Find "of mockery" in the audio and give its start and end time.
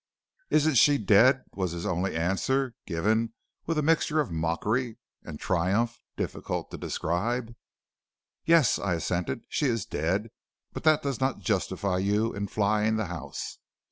4.19-4.97